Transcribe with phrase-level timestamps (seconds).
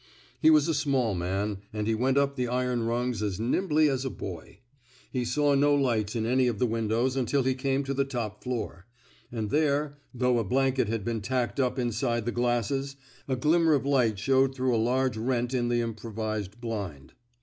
[0.41, 4.03] He was a small man, and he went up the iron rungs as nimbly as
[4.03, 4.57] a boy.
[5.11, 7.53] He saw no 73 THE SMOKE EATEES lights in any of the windows until he
[7.53, 8.87] came to the top floor;
[9.31, 12.95] and there, though a blanket had been tacked up inside the glasses,
[13.27, 17.13] a glimmer of light showed through a large rent in the improvised blind.